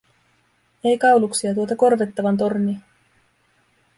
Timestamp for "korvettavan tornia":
1.85-2.79